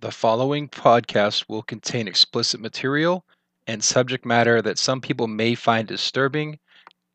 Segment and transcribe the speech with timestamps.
[0.00, 3.24] The following podcast will contain explicit material
[3.66, 6.58] and subject matter that some people may find disturbing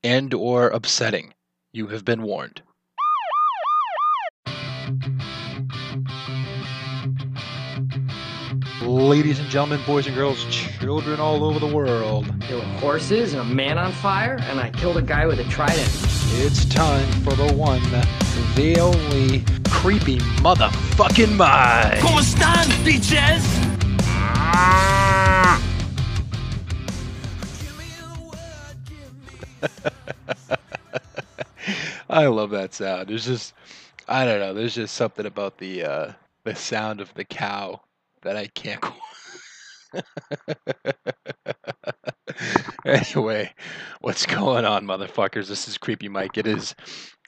[0.04, 1.36] and or upsetting.
[1.72, 2.64] You have been warned.
[8.82, 13.44] Ladies and gentlemen, boys and girls, children all over the world, There were horses and
[13.44, 15.88] a man on fire, and I killed a guy with a trident.
[16.34, 17.84] it's time for the one,
[18.56, 22.00] the only creepy motherfucking mind.
[22.04, 23.42] ¿Cómo están, bitches?
[32.12, 33.10] I love that sound.
[33.10, 33.56] There's just,
[34.08, 34.54] I don't know.
[34.54, 36.12] There's just something about the uh,
[36.44, 37.82] the sound of the cow
[38.22, 38.86] that I can't.
[42.86, 43.52] anyway,
[44.02, 45.48] what's going on, motherfuckers?
[45.48, 46.38] This is Creepy Mike.
[46.38, 46.76] It is,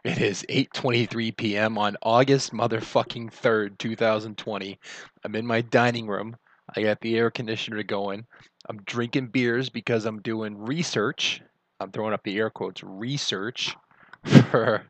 [0.03, 1.77] it is 8:23 p.m.
[1.77, 4.79] on August motherfucking third, 2020.
[5.23, 6.35] I'm in my dining room.
[6.75, 8.25] I got the air conditioner going.
[8.69, 11.41] I'm drinking beers because I'm doing research.
[11.79, 13.75] I'm throwing up the air quotes research
[14.49, 14.83] for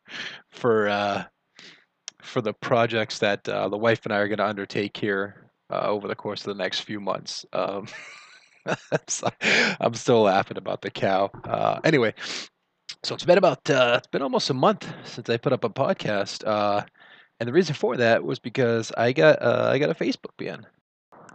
[0.52, 1.24] for uh,
[2.22, 5.82] for the projects that uh, the wife and I are going to undertake here uh,
[5.88, 7.46] over the course of the next few months.
[7.54, 7.88] Um,
[9.80, 11.30] I'm still laughing about the cow.
[11.44, 12.14] Uh, anyway,
[13.04, 15.70] so it's been about uh, it's been almost a month since I put up a
[15.70, 16.84] podcast, uh,
[17.40, 20.66] and the reason for that was because I got uh, I got a Facebook ban.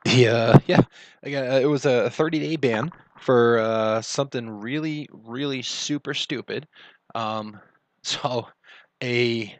[0.06, 0.80] Yeah, yeah,
[1.24, 6.14] I got uh, it was a 30 day ban for uh, something really really super
[6.14, 6.66] stupid.
[7.14, 7.58] Um,
[8.02, 8.48] so
[9.02, 9.54] a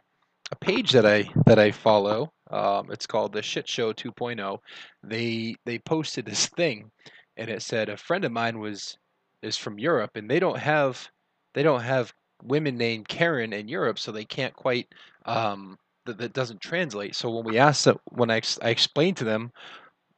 [0.51, 4.57] a page that I that I follow, um, it's called the Shit Show 2.0.
[5.03, 6.89] They they posted this thing,
[7.37, 8.97] and it said a friend of mine was
[9.43, 11.07] is from Europe, and they don't have
[11.53, 14.87] they don't have women named Karen in Europe, so they can't quite
[15.25, 17.15] um, that, that doesn't translate.
[17.15, 19.51] So when we asked them, when I, I explained to them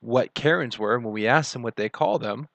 [0.01, 2.47] what Karens were, and when we asked them what they call them,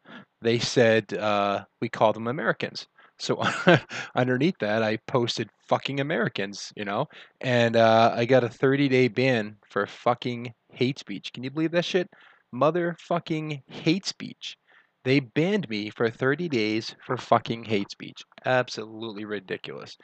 [0.43, 2.87] they said uh, we call them Americans.
[3.19, 3.43] So
[4.15, 7.07] underneath that, I posted "fucking Americans," you know,
[7.41, 11.33] and uh, I got a 30 day ban for fucking hate speech.
[11.33, 12.09] Can you believe that shit?
[12.55, 14.57] Motherfucking hate speech.
[15.07, 18.25] They banned me for 30 days for fucking hate speech.
[18.45, 19.97] Absolutely ridiculous.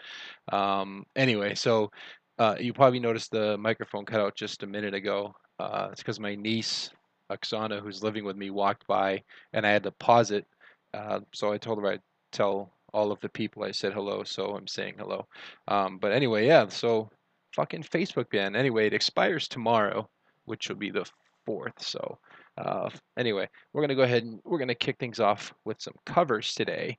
[0.52, 1.90] Um, anyway, so
[2.38, 5.34] uh, you probably noticed the microphone cut out just a minute ago.
[5.58, 6.88] Uh, it's because my niece,
[7.32, 9.20] Oksana, who's living with me, walked by
[9.52, 10.46] and I had to pause it.
[10.94, 14.54] Uh, so I told her I'd tell all of the people I said hello, so
[14.54, 15.26] I'm saying hello.
[15.66, 17.10] Um, but anyway, yeah, so
[17.56, 18.54] fucking Facebook ban.
[18.54, 20.08] Anyway, it expires tomorrow,
[20.44, 21.10] which will be the
[21.48, 21.80] 4th.
[21.80, 22.18] So
[22.58, 25.80] uh, anyway, we're going to go ahead and we're going to kick things off with
[25.80, 26.96] some covers today.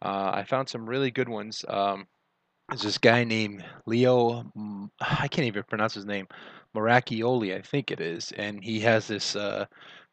[0.00, 1.64] Uh, I found some really good ones.
[1.68, 2.06] Um,
[2.68, 4.44] there's this guy named Leo,
[5.00, 6.26] I can't even pronounce his name,
[6.74, 9.66] Moracchioli, I think it is, and he has this uh,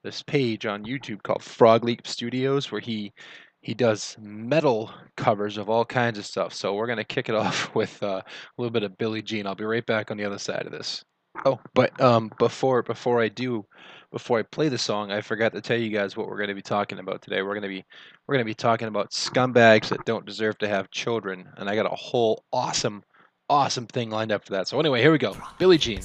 [0.04, 3.14] this page on YouTube called Frog Leap Studios where he
[3.62, 6.54] he does metal covers of all kinds of stuff.
[6.54, 8.24] So we're gonna kick it off with uh, a
[8.58, 9.48] little bit of Billie Jean.
[9.48, 11.04] I'll be right back on the other side of this.
[11.46, 13.66] Oh, but um, before before I do,
[14.12, 16.56] before I play the song, I forgot to tell you guys what we're going to
[16.56, 17.42] be talking about today.
[17.42, 17.86] We're going to be
[18.28, 21.76] we're going to be talking about scumbags that don't deserve to have children, and I
[21.76, 23.04] got a whole awesome
[23.50, 24.68] awesome thing lined up for that.
[24.68, 25.36] So anyway, here we go.
[25.58, 26.02] Billie Jean.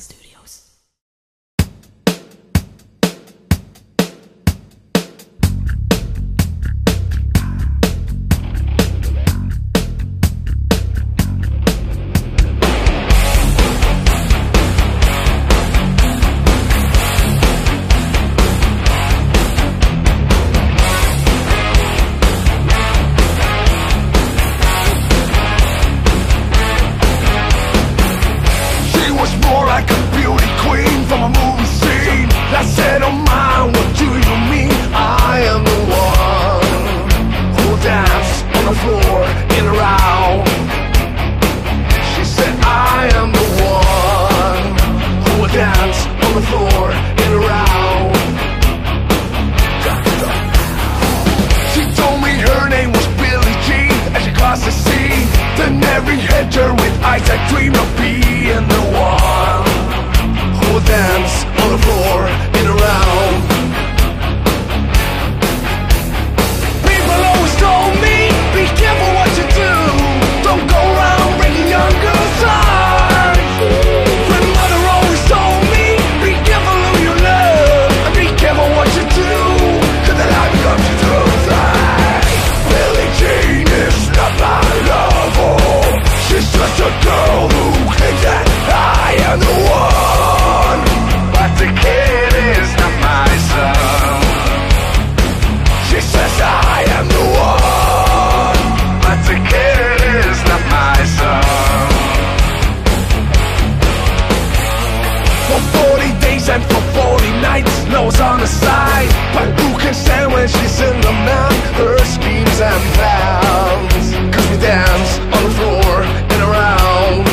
[109.34, 111.53] But who can stand when she's in the man?
[111.75, 114.07] Her schemes and plans.
[114.33, 115.95] Cause we dance on the floor
[116.33, 117.27] and around.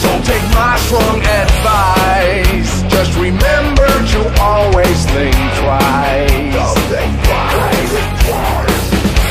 [0.00, 2.82] So take my strong advice.
[2.92, 6.68] Just remember to always think twice.
[6.92, 7.94] think twice.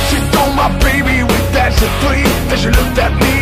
[0.09, 2.25] She told my baby we danced at three.
[2.50, 3.35] Then she looked at me.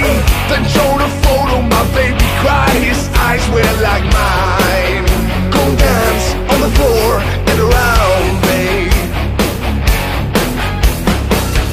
[0.51, 1.61] Then showed a photo.
[1.63, 2.75] My baby cried.
[2.83, 5.26] His eyes were like mine.
[5.75, 8.91] Dance on the floor and around, babe.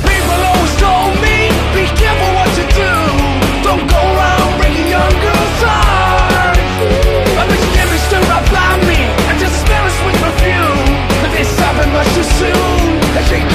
[0.02, 1.36] People always told me,
[1.78, 2.94] be careful what you do.
[3.62, 6.58] Don't go around breaking young girls' hearts.
[7.38, 7.46] But
[8.50, 8.98] by me
[9.30, 10.90] and just sweet perfume.
[11.30, 13.53] This happened much too soon.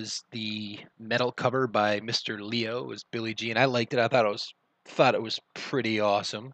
[0.00, 2.40] Was the metal cover by Mr.
[2.40, 2.80] Leo.
[2.80, 3.58] It was Billie Jean.
[3.58, 3.98] I liked it.
[4.00, 4.52] I thought it was
[4.86, 6.52] thought it was pretty awesome.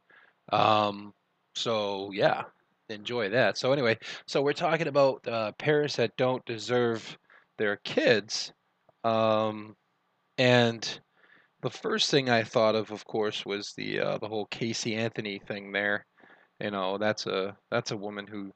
[0.52, 1.14] Um,
[1.54, 2.42] so yeah,
[2.88, 3.56] enjoy that.
[3.56, 7.16] So anyway, so we're talking about uh, parents that don't deserve
[7.56, 8.52] their kids,
[9.04, 9.76] um,
[10.38, 11.00] and
[11.62, 15.40] the first thing I thought of, of course, was the uh, the whole Casey Anthony
[15.46, 15.70] thing.
[15.70, 16.04] There,
[16.60, 18.52] you know, that's a that's a woman who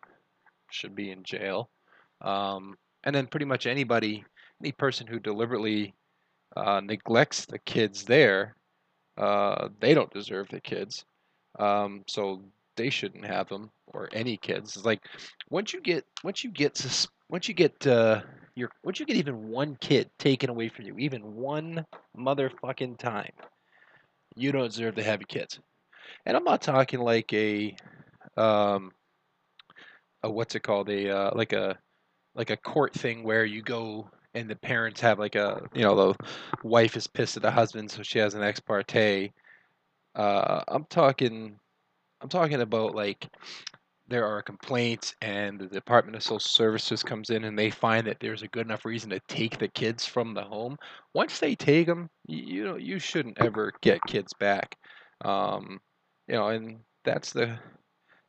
[0.72, 1.70] should be in jail.
[2.20, 4.24] Um, and then pretty much anybody,
[4.60, 5.94] any person who deliberately
[6.56, 8.56] uh, neglects the kids there,
[9.18, 11.04] uh, they don't deserve the kids.
[11.58, 12.42] Um, so
[12.76, 14.76] they shouldn't have them or any kids.
[14.76, 15.00] It's like
[15.50, 18.22] once you get once you get once you get uh,
[18.54, 21.84] your once you get even one kid taken away from you, even one
[22.16, 23.32] motherfucking time,
[24.36, 25.58] you don't deserve to have kids.
[26.26, 27.76] And I'm not talking like a
[28.36, 28.92] um,
[30.22, 31.78] a what's it called a uh, like a
[32.34, 35.94] like a court thing where you go and the parents have like a you know
[35.94, 36.26] the
[36.62, 39.32] wife is pissed at the husband so she has an ex parte.
[40.14, 41.58] Uh i'm talking
[42.20, 43.28] i'm talking about like
[44.08, 48.18] there are complaints and the department of social services comes in and they find that
[48.18, 50.76] there's a good enough reason to take the kids from the home.
[51.14, 54.76] Once they take them you, know you shouldn't ever get kids back.
[55.24, 55.80] Um
[56.28, 57.56] you know and that's the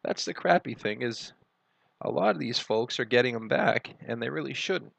[0.03, 1.33] that's the crappy thing is
[2.01, 4.93] a lot of these folks are getting them back and they really shouldn't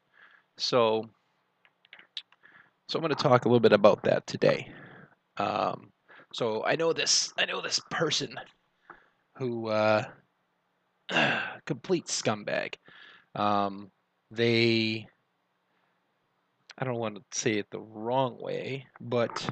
[0.57, 1.09] so
[2.87, 4.71] so i'm going to talk a little bit about that today.
[5.37, 5.91] Um,
[6.33, 8.35] so i know this i know this person
[9.37, 10.03] who uh,
[11.65, 12.75] complete scumbag.
[13.35, 13.89] Um,
[14.29, 15.07] they
[16.77, 19.49] i don't want to say it the wrong way but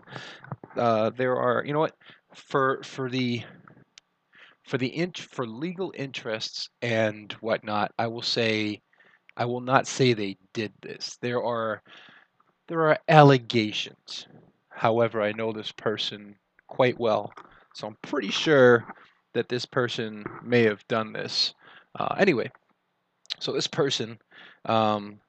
[0.78, 1.96] uh, there are you know what?
[2.34, 3.44] For for the
[4.64, 8.82] for the int for legal interests and whatnot, I will say,
[9.38, 11.18] I will not say they did this.
[11.22, 11.82] There are
[12.68, 14.28] there are allegations.
[14.70, 16.36] However, I know this person
[16.68, 17.34] quite well,
[17.74, 18.86] so I'm pretty sure
[19.34, 21.54] that this person may have done this.
[21.96, 22.50] Uh, anyway,
[23.40, 24.18] so this person
[24.66, 25.20] um,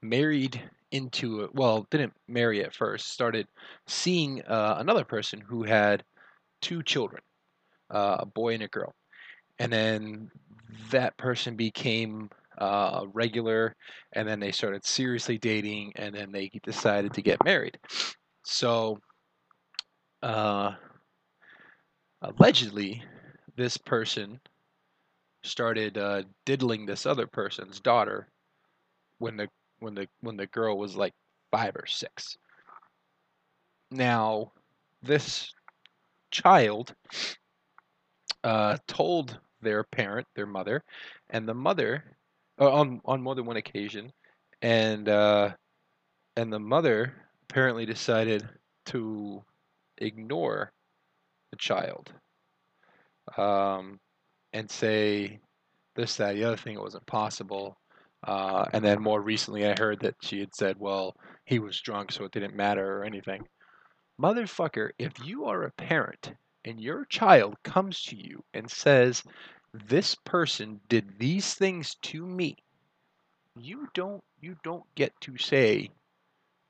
[0.00, 3.10] married into a, well, didn't marry at first.
[3.10, 3.46] Started
[3.86, 6.04] seeing uh, another person who had
[6.60, 7.22] two children
[7.92, 8.94] uh, a boy and a girl.
[9.58, 10.30] And then
[10.90, 13.74] that person became uh, regular,
[14.12, 17.78] and then they started seriously dating, and then they decided to get married.
[18.44, 18.98] So
[20.22, 20.72] uh,
[22.20, 23.02] allegedly,
[23.56, 24.40] this person
[25.42, 28.28] started uh, diddling this other person's daughter
[29.18, 29.48] when the
[29.80, 31.14] when the when the girl was like
[31.50, 32.36] five or six.
[33.90, 34.52] Now,
[35.02, 35.52] this
[36.30, 36.94] child
[38.42, 40.82] uh, told their parent, their mother,
[41.30, 42.16] and the mother
[42.70, 44.12] on on more than one occasion,
[44.60, 45.50] and uh,
[46.36, 47.14] and the mother
[47.48, 48.48] apparently decided
[48.86, 49.42] to
[49.98, 50.72] ignore
[51.50, 52.12] the child
[53.36, 54.00] um,
[54.52, 55.38] and say
[55.94, 56.74] this, that, the other thing.
[56.74, 57.78] It wasn't possible.
[58.24, 62.12] Uh, and then more recently, I heard that she had said, "Well, he was drunk,
[62.12, 63.46] so it didn't matter or anything."
[64.20, 66.32] Motherfucker, if you are a parent
[66.64, 69.24] and your child comes to you and says,
[69.74, 72.56] "This person did these things to me,"
[73.56, 75.90] you don't you don't get to say,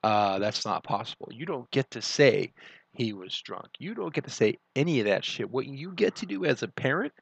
[0.02, 2.52] uh, "That's not possible." You don't get to say
[2.92, 3.70] he was drunk.
[3.78, 5.50] You don't get to say any of that shit.
[5.50, 7.12] What you get to do as a parent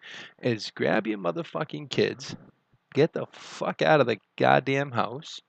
[0.42, 2.36] is grab your motherfucking kids,
[2.94, 5.40] get the fuck out of the goddamn house,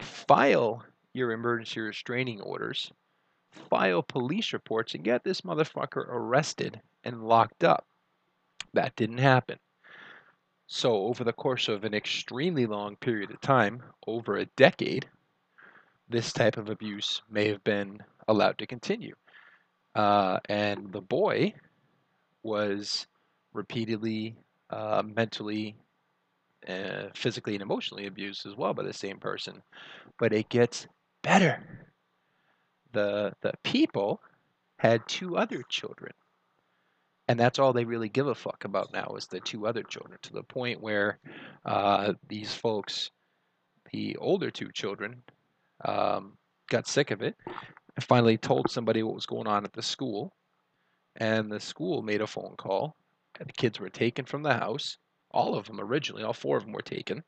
[0.00, 2.92] file your emergency restraining orders,
[3.50, 7.87] file police reports, and get this motherfucker arrested and locked up.
[8.74, 9.58] That didn't happen.
[10.66, 15.08] So, over the course of an extremely long period of time, over a decade,
[16.08, 19.14] this type of abuse may have been allowed to continue.
[19.94, 21.54] Uh, and the boy
[22.42, 23.06] was
[23.52, 24.36] repeatedly
[24.70, 25.76] uh, mentally,
[26.68, 29.62] uh, physically, and emotionally abused as well by the same person.
[30.18, 30.86] But it gets
[31.22, 31.94] better.
[32.92, 34.20] The the people
[34.78, 36.12] had two other children,
[37.28, 40.18] and that's all they really give a fuck about now is the two other children.
[40.22, 41.18] To the point where
[41.66, 43.10] uh, these folks,
[43.92, 45.22] the older two children,
[45.84, 46.38] um,
[46.70, 47.36] got sick of it
[47.96, 50.32] and finally told somebody what was going on at the school.
[51.16, 52.96] And the school made a phone call.
[53.38, 54.96] And the kids were taken from the house.
[55.30, 57.22] All of them originally, all four of them were taken.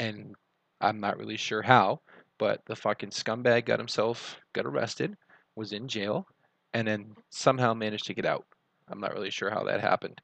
[0.00, 0.34] And
[0.80, 2.00] I'm not really sure how,
[2.38, 5.16] but the fucking scumbag got himself got arrested,
[5.54, 6.26] was in jail,
[6.72, 8.46] and then somehow managed to get out.
[8.90, 10.20] I'm not really sure how that happened.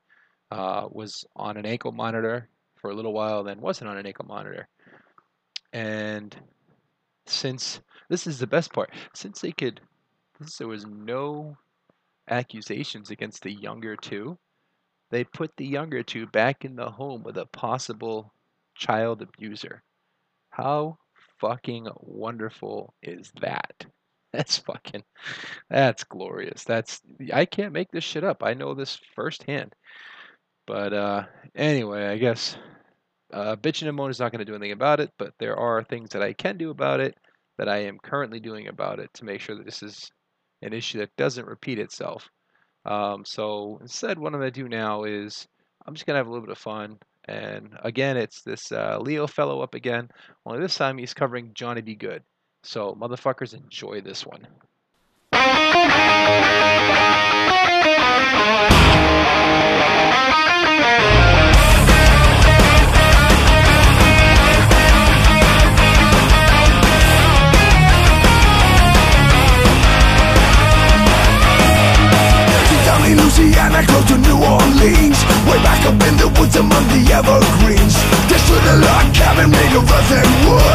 [0.50, 4.26] Uh, was on an ankle monitor for a little while, then wasn't on an ankle
[4.26, 4.68] monitor.
[5.72, 6.36] And
[7.26, 9.80] since this is the best part, since they could,
[10.38, 11.56] since there was no
[12.28, 14.38] accusations against the younger two,
[15.10, 18.32] they put the younger two back in the home with a possible
[18.76, 19.82] child abuser.
[20.50, 20.98] How
[21.40, 23.86] fucking wonderful is that?
[24.34, 25.04] That's fucking,
[25.70, 26.64] that's glorious.
[26.64, 27.00] That's,
[27.32, 28.42] I can't make this shit up.
[28.42, 29.72] I know this firsthand.
[30.66, 31.22] But uh,
[31.54, 32.56] anyway, I guess
[33.32, 35.84] uh, bitching and moaning is not going to do anything about it, but there are
[35.84, 37.16] things that I can do about it
[37.58, 40.10] that I am currently doing about it to make sure that this is
[40.62, 42.28] an issue that doesn't repeat itself.
[42.84, 45.46] Um, so instead, what I'm going to do now is
[45.86, 46.98] I'm just going to have a little bit of fun.
[47.26, 50.08] And again, it's this uh, Leo fellow up again.
[50.44, 51.94] Only this time he's covering Johnny B.
[51.94, 52.24] Goode.
[52.64, 54.46] So, motherfuckers, enjoy this one.
[73.36, 75.20] Louisiana, close to New Orleans.
[75.44, 77.94] Way back up in the woods among the evergreens.
[78.44, 80.73] Stood a log cabin made of earth and wood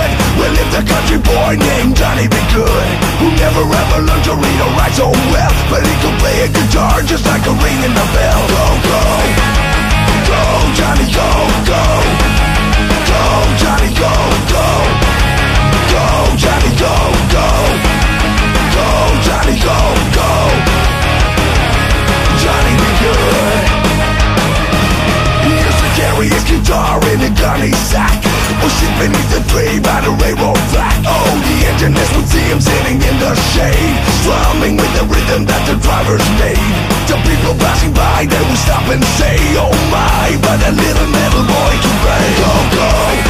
[0.69, 2.35] Lived a country boy named Johnny B.
[2.53, 5.53] Goode Who never ever learned to read or write so well.
[5.69, 8.41] But he could play a guitar just like a ring in the bell.
[8.53, 9.01] Go, go,
[10.29, 10.41] go,
[10.77, 11.29] Johnny, go,
[11.65, 11.83] go.
[13.09, 13.23] Go,
[13.57, 14.13] Johnny, go,
[14.53, 14.67] go.
[15.89, 16.05] Go,
[16.37, 16.93] Johnny, go,
[17.33, 17.47] go.
[18.77, 18.87] Go,
[19.25, 19.77] Johnny, go,
[20.13, 20.29] go.
[22.43, 23.38] Johnny be good.
[25.99, 28.23] Carry his guitar in a gunny sack.
[28.79, 30.95] Sit beneath the tree by the railroad track.
[31.03, 35.67] Oh, the engineers would see him sitting in the shade, strumming with the rhythm that
[35.67, 36.71] the drivers made.
[37.11, 41.43] The people passing by, they would stop and say, Oh my, but that little metal
[41.43, 42.27] boy can play.
[42.39, 43.28] Go, go,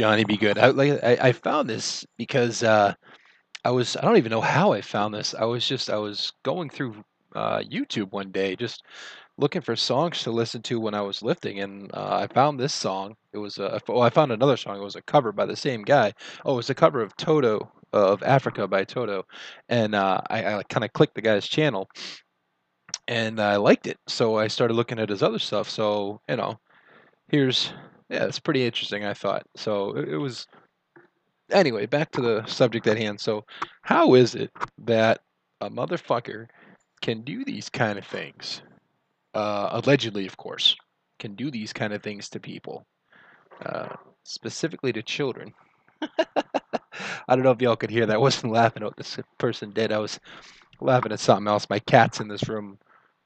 [0.00, 0.56] Johnny be good.
[0.56, 2.94] I, like I, I found this because uh,
[3.66, 5.34] I was I don't even know how I found this.
[5.34, 7.04] I was just I was going through
[7.36, 8.82] uh, YouTube one day just
[9.36, 12.72] looking for songs to listen to when I was lifting, and uh, I found this
[12.72, 13.14] song.
[13.34, 14.78] It was a I found another song.
[14.78, 16.14] It was a cover by the same guy.
[16.46, 19.26] Oh, it was a cover of Toto of Africa by Toto,
[19.68, 21.90] and uh, I, I kind of clicked the guy's channel,
[23.06, 23.98] and I liked it.
[24.08, 25.68] So I started looking at his other stuff.
[25.68, 26.58] So you know
[27.28, 27.74] here's
[28.10, 29.44] yeah it's pretty interesting i thought.
[29.56, 30.46] So it, was
[31.50, 33.20] anyway back to the subject at hand.
[33.20, 33.44] So
[33.82, 35.20] how is it that
[35.60, 36.46] a motherfucker
[37.00, 38.62] can do these kind of things?
[39.32, 40.76] Uh, allegedly of course
[41.20, 42.84] can do these kind of things to people
[43.64, 43.88] uh,
[44.24, 45.52] specifically to children.
[47.28, 48.14] I don't know if y'all could hear that.
[48.14, 50.18] I wasn't laughing at what this person did i was
[50.80, 51.68] laughing at something else.
[51.68, 52.78] My cat's in this room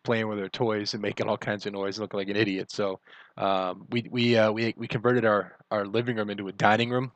[0.05, 2.71] playing with her toys and making all kinds of noise, looking like an idiot.
[2.71, 3.01] So
[3.37, 7.13] um, we we uh, we we converted our our living room into a dining room.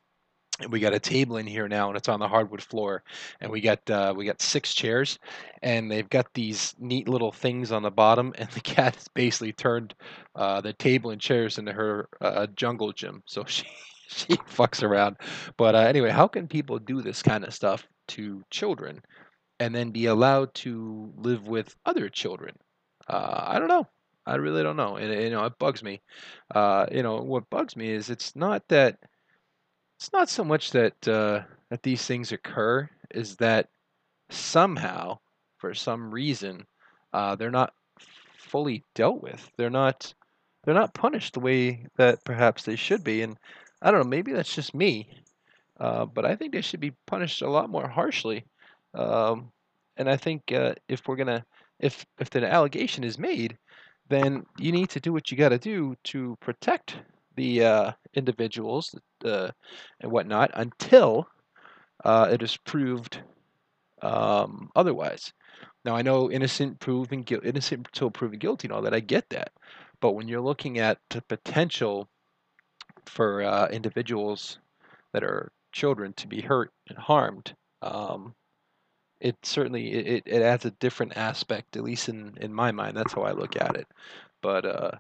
[0.61, 3.05] And we got a table in here now, and it's on the hardwood floor.
[3.41, 5.19] And we got uh, we got six chairs,
[5.63, 8.35] and they've got these neat little things on the bottom.
[8.39, 9.95] And the cat has basically turned
[10.35, 13.23] uh, the table and chairs into her uh, jungle gym.
[13.27, 13.67] So she
[14.09, 15.17] she fucks around.
[15.57, 19.03] But uh, anyway, how can people do this kind of stuff to children,
[19.61, 22.57] and then be allowed to live with other children?
[23.09, 23.87] Uh, I don't know.
[24.27, 26.03] I really don't know, and you know it bugs me.
[26.55, 28.99] Uh, you know what bugs me is it's not that
[29.99, 33.69] it's not so much that uh, that these things occur, is that
[34.29, 35.19] somehow,
[35.57, 36.67] for some reason,
[37.15, 37.73] uh, they're not
[38.37, 39.51] fully dealt with.
[39.57, 40.13] They're not
[40.65, 43.39] they're not punished the way that perhaps they should be, and
[43.81, 44.09] I don't know.
[44.09, 45.09] Maybe that's just me,
[45.81, 48.45] uh, but I think they should be punished a lot more harshly.
[48.93, 49.53] Um,
[49.97, 51.47] and I think uh, if we're gonna
[51.81, 53.57] if if the allegation is made,
[54.09, 56.97] then you need to do what you got to do to protect
[57.37, 59.51] the uh, individuals uh,
[60.01, 61.29] and whatnot until
[62.05, 63.21] uh, it is proved
[64.03, 65.33] um, otherwise.
[65.85, 68.95] Now I know innocent proven guil- innocent until proven guilty and all that.
[68.95, 69.53] I get that,
[70.01, 72.09] but when you're looking at the potential
[73.07, 74.59] for uh, individuals
[75.13, 78.35] that are children to be hurt and harmed, um,
[79.21, 82.97] it certainly it, it adds a different aspect, at least in in my mind.
[82.97, 83.87] That's how I look at it.
[84.43, 84.91] But uh,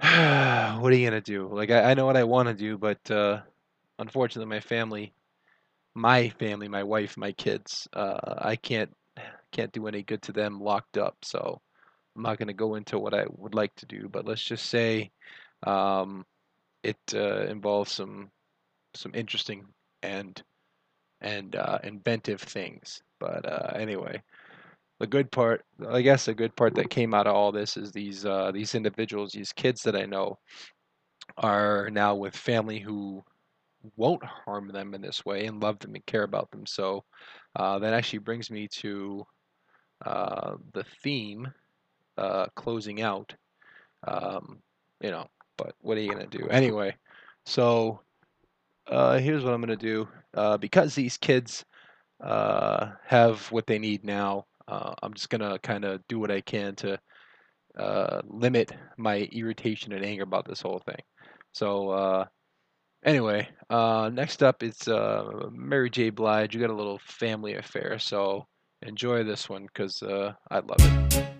[0.80, 1.48] what are you gonna do?
[1.52, 3.40] Like I, I know what I want to do, but uh,
[3.98, 5.12] unfortunately, my family,
[5.94, 8.90] my family, my wife, my kids, uh, I can't
[9.52, 11.16] can't do any good to them locked up.
[11.22, 11.60] So
[12.16, 14.08] I'm not gonna go into what I would like to do.
[14.10, 15.10] But let's just say
[15.66, 16.24] um,
[16.82, 18.30] it uh, involves some
[18.94, 19.66] some interesting
[20.02, 20.42] and
[21.20, 23.02] and uh, inventive things.
[23.18, 24.22] But uh, anyway,
[24.98, 27.92] the good part, I guess, the good part that came out of all this is
[27.92, 30.38] these uh, these individuals, these kids that I know,
[31.38, 33.22] are now with family who
[33.96, 36.66] won't harm them in this way and love them and care about them.
[36.66, 37.04] So
[37.56, 39.24] uh, that actually brings me to
[40.04, 41.48] uh, the theme
[42.18, 43.34] uh, closing out.
[44.06, 44.58] Um,
[45.00, 46.94] you know, but what are you gonna do anyway?
[47.46, 48.00] So
[48.86, 50.08] uh, here's what I'm gonna do.
[50.34, 51.64] Uh, because these kids
[52.22, 56.40] uh, have what they need now, uh, I'm just gonna kind of do what I
[56.40, 56.98] can to
[57.78, 61.02] uh, limit my irritation and anger about this whole thing.
[61.52, 62.24] So uh,
[63.04, 64.88] anyway, uh, next up is
[65.52, 66.10] Mary J.
[66.10, 66.54] Blige.
[66.54, 68.46] You got a little family affair, so
[68.82, 71.39] enjoy this one because I love it.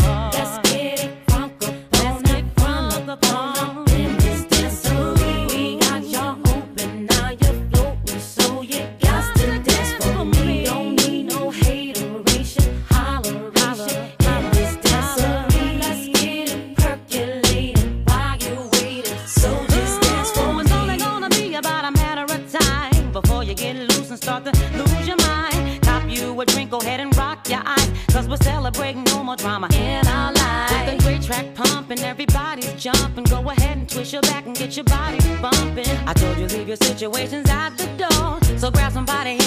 [34.11, 35.87] Twist your back and get your body bumping.
[36.07, 38.57] I told you, leave your situations at the door.
[38.57, 39.40] So grab somebody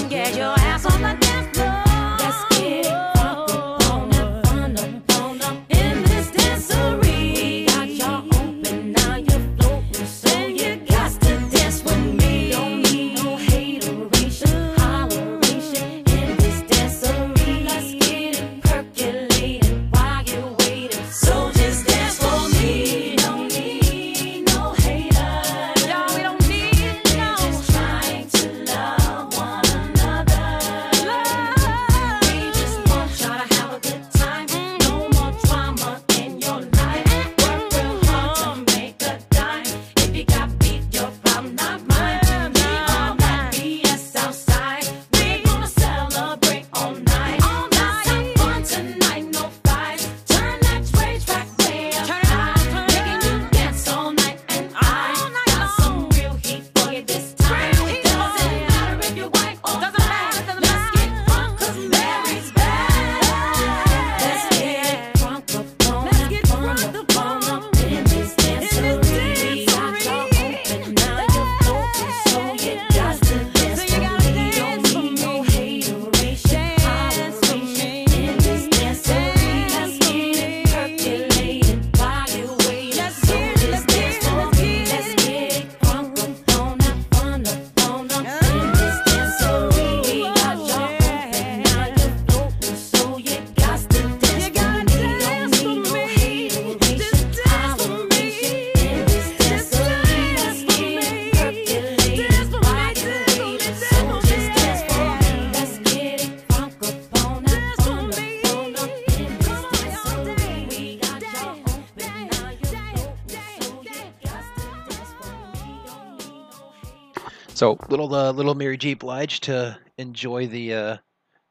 [118.34, 118.94] little Mary J.
[118.94, 120.96] Blige to enjoy the uh,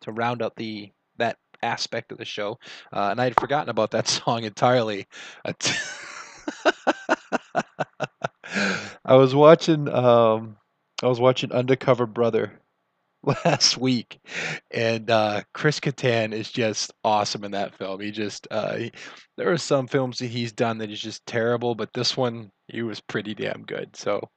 [0.01, 2.59] to round up the that aspect of the show,
[2.91, 5.07] uh, and I had forgotten about that song entirely.
[9.05, 10.57] I was watching um,
[11.01, 12.59] I was watching Undercover Brother
[13.45, 14.19] last week,
[14.71, 18.01] and uh, Chris Kattan is just awesome in that film.
[18.01, 18.91] He just uh, he,
[19.37, 22.81] there are some films that he's done that is just terrible, but this one he
[22.81, 23.95] was pretty damn good.
[23.95, 24.29] So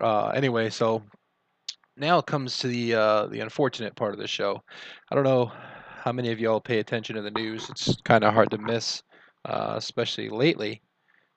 [0.00, 1.02] uh, anyway, so
[2.02, 4.62] now comes to the uh, the unfortunate part of the show.
[5.10, 5.50] I don't know
[6.02, 7.70] how many of y'all pay attention to the news.
[7.70, 9.02] It's kind of hard to miss,
[9.44, 10.82] uh, especially lately.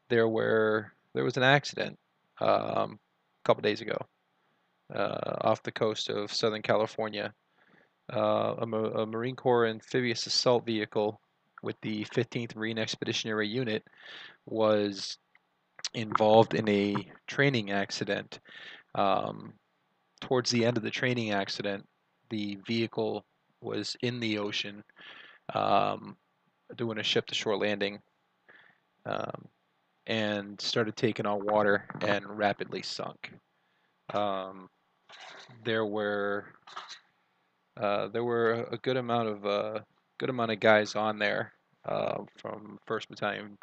[0.09, 1.97] There were there was an accident
[2.41, 3.97] um, a couple days ago
[4.93, 7.33] uh, off the coast of Southern California.
[8.11, 11.19] Uh, a, a Marine Corps amphibious assault vehicle
[11.63, 13.83] with the 15th Marine Expeditionary Unit
[14.45, 15.17] was
[15.93, 16.95] involved in a
[17.27, 18.39] training accident.
[18.93, 19.53] Um,
[20.21, 21.85] towards the end of the training accident,
[22.29, 23.25] the vehicle
[23.61, 24.83] was in the ocean
[25.53, 26.17] um,
[26.75, 27.99] doing a ship to shore landing
[29.05, 29.45] um,
[30.07, 33.31] and started taking on water and rapidly sunk.
[34.13, 34.69] Um,
[35.63, 36.45] there were
[37.77, 39.79] uh, there were a good amount of uh,
[40.19, 41.53] good amount of guys on there
[41.85, 43.57] uh, from First Battalion,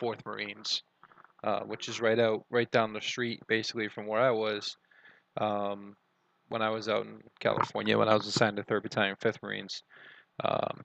[0.00, 0.82] Fourth Marines,
[1.44, 4.76] uh, which is right out right down the street, basically from where I was
[5.36, 5.96] um,
[6.48, 9.82] when I was out in California when I was assigned to Third Battalion, Fifth Marines.
[10.42, 10.82] Um,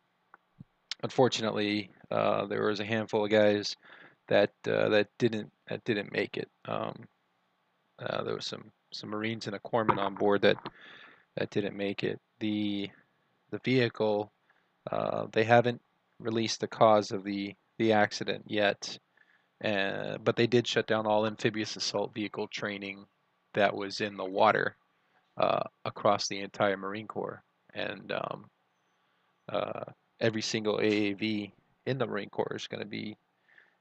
[1.03, 3.75] unfortunately, uh, there was a handful of guys
[4.27, 6.49] that uh, that didn't that didn't make it.
[6.67, 7.05] Um,
[7.99, 10.57] uh, there was some some Marines and a corpsman on board that
[11.37, 12.19] that didn't make it.
[12.39, 12.89] The
[13.51, 14.31] the vehicle
[14.89, 15.81] uh, they haven't
[16.19, 18.97] released the cause of the the accident yet,
[19.63, 23.05] uh, but they did shut down all amphibious assault vehicle training
[23.53, 24.75] that was in the water
[25.37, 28.45] uh, across the entire Marine Corps, and um,
[29.51, 29.83] uh,
[30.19, 31.53] every single AAV
[31.85, 33.17] in the Marine Corps is going to be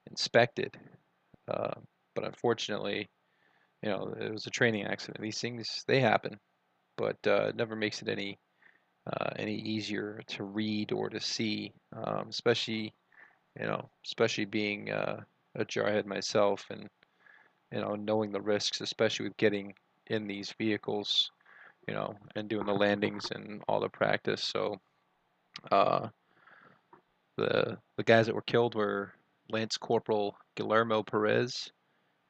[0.08, 0.76] inspected.
[1.48, 1.74] Uh,
[2.14, 3.08] but unfortunately,
[3.82, 5.20] you know, it was a training accident.
[5.20, 6.38] These things they happen,
[6.96, 8.38] but uh, it never makes it any
[9.06, 12.92] uh, any easier to read or to see, um, especially
[13.58, 15.20] you know, especially being uh,
[15.56, 16.88] a jarhead myself and
[17.72, 19.74] you know knowing the risks, especially with getting
[20.06, 21.30] in these vehicles,
[21.86, 24.42] you know, and doing the landings and all the practice.
[24.42, 24.80] So
[25.70, 26.08] uh,
[27.36, 29.12] the the guys that were killed were
[29.50, 31.70] Lance Corporal Guillermo Perez,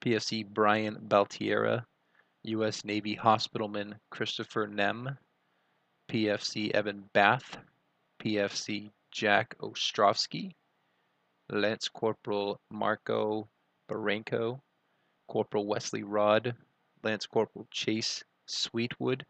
[0.03, 1.85] PFC Bryan Baltierra,
[2.44, 2.85] U.S.
[2.85, 5.16] Navy Hospitalman Christopher Gnem,
[6.11, 7.59] PFC Evan Bath,
[8.22, 10.53] PFC Jack Ostrovsky,
[11.50, 13.48] Lance Corporal Marco
[13.90, 14.61] Barranco,
[15.31, 16.57] Corporal Wesley Rodd,
[17.05, 19.25] Lance Corporal Chase Sweetwood,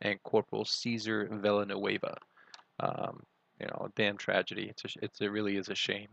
[0.00, 2.16] and Corporal Cesar Villanueva.
[2.80, 3.22] Um,
[3.60, 4.66] you know, a damn tragedy.
[4.68, 6.08] It's a, it's, it really is a shame.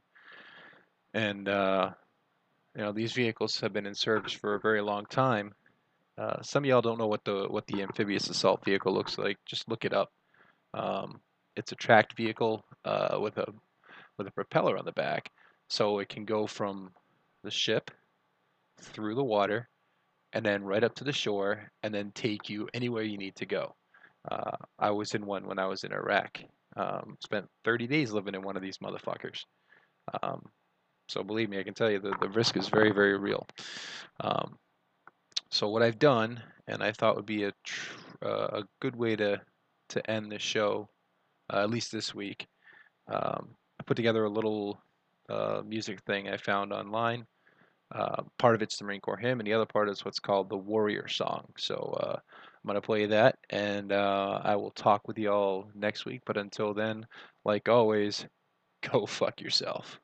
[1.16, 1.90] And uh,
[2.76, 5.54] you know, these vehicles have been in service for a very long time.
[6.16, 9.40] Uh, some of y'all don't know what the what the amphibious assault vehicle looks like.
[9.48, 10.12] Just look it up.
[10.76, 11.20] Um,
[11.56, 13.52] it's a tracked vehicle uh, with a
[14.20, 15.32] with a propeller on the back,
[15.70, 16.92] so it can go from
[17.44, 17.90] the ship
[18.82, 19.70] through the water
[20.34, 23.46] and then right up to the shore and then take you anywhere you need to
[23.46, 23.76] go.
[24.30, 26.40] Uh, I was in one when I was in Iraq.
[26.76, 29.44] Um, spent 30 days living in one of these motherfuckers.
[30.22, 30.42] Um,
[31.08, 33.46] so believe me, I can tell you the, the risk is very, very real.
[34.22, 34.58] Um,
[35.52, 39.16] so what I've done, and I thought would be a tr- uh, a good way
[39.16, 39.42] to
[39.90, 40.90] to end the show,
[41.52, 42.48] uh, at least this week.
[43.08, 44.82] Um, I put together a little
[45.30, 47.26] uh, music thing I found online.
[47.94, 50.50] Uh, part of it's the Marine Corps hymn, and the other part is what's called
[50.50, 51.46] the Warrior Song.
[51.58, 56.22] So uh, I'm gonna play that, and uh, I will talk with y'all next week.
[56.26, 57.06] But until then,
[57.46, 58.26] like always,
[58.92, 60.00] go fuck yourself.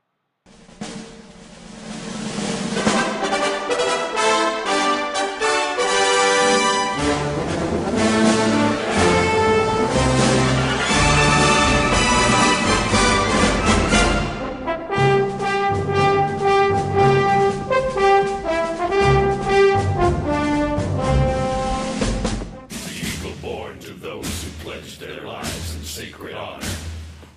[26.09, 26.65] Sacred honor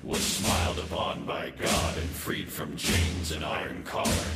[0.02, 4.26] was smiled upon by God and freed from chains and iron collar.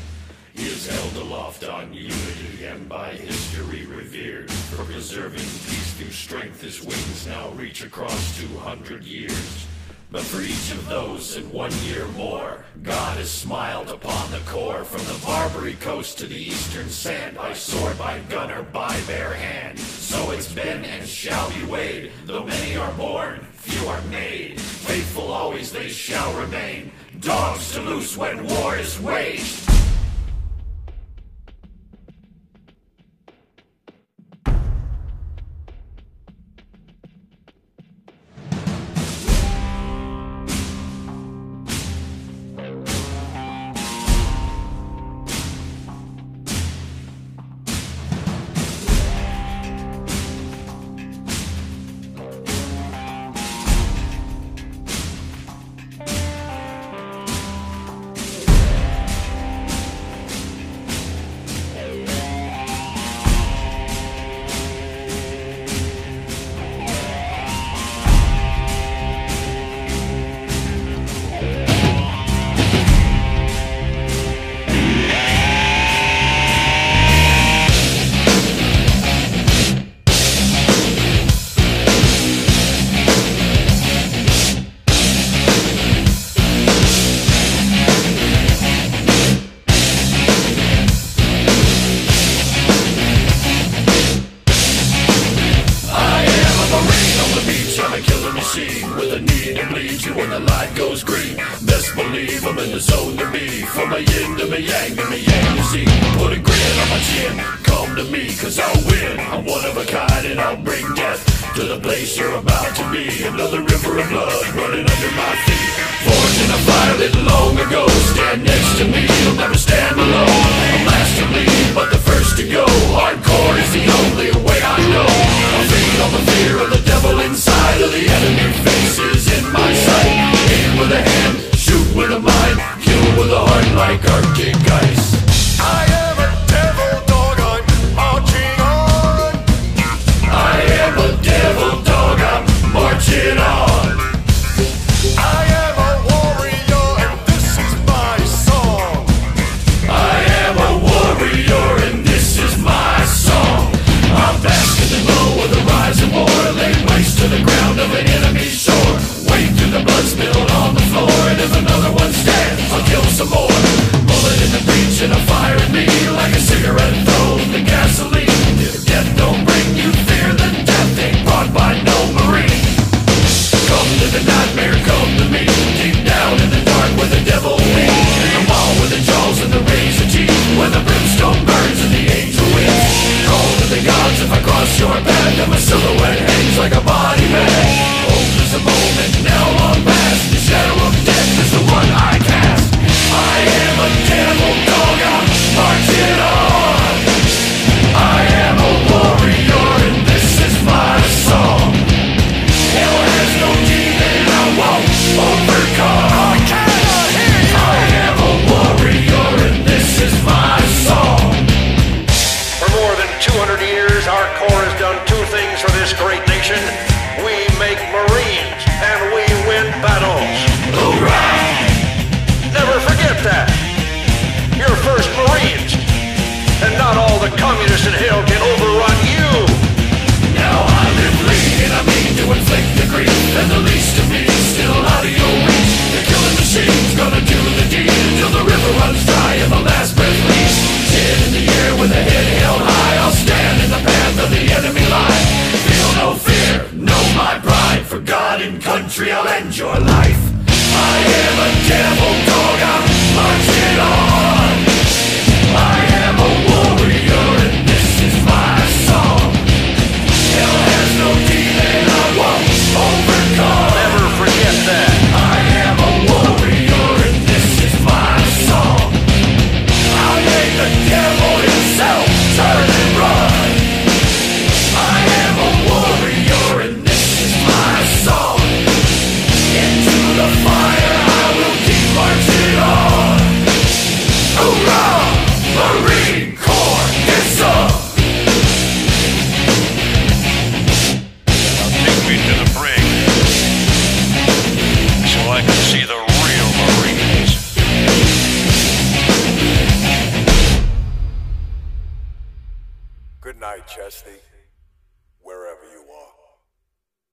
[0.53, 6.61] He is held aloft on unity and by history revered for preserving peace through strength.
[6.61, 9.66] His wings now reach across 200 years.
[10.11, 14.85] But for each of those in one year more, God has smiled upon the Corps
[14.85, 19.35] from the Barbary coast to the eastern sand, by sword, by gun, or by bare
[19.35, 19.79] hand.
[19.79, 24.61] So it's been and shall be weighed, though many are born, few are made.
[24.61, 29.69] Faithful always they shall remain, dogs to loose when war is waged.